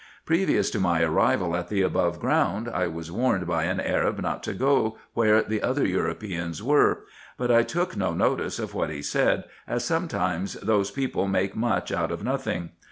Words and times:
Previous 0.25 0.71
to 0.71 0.79
my 0.79 1.03
arrival 1.03 1.55
at 1.55 1.67
the 1.67 1.83
above 1.83 2.19
ground, 2.19 2.67
I 2.67 2.87
was 2.87 3.11
warned 3.11 3.45
by 3.45 3.65
an 3.65 3.79
Arab 3.79 4.19
not 4.19 4.41
to 4.45 4.53
go 4.55 4.97
where 5.13 5.43
the 5.43 5.61
other 5.61 5.85
Europeans 5.85 6.63
were; 6.63 7.03
but 7.37 7.51
I 7.51 7.61
took 7.61 7.95
no 7.95 8.11
notice 8.11 8.57
of 8.57 8.73
what 8.73 8.89
he 8.89 9.03
said, 9.03 9.43
as 9.67 9.85
sometimes 9.85 10.53
those 10.53 10.89
people 10.89 11.27
make 11.27 11.55
much 11.55 11.91
out 11.91 12.11
of 12.11 12.23
nothing. 12.23 12.69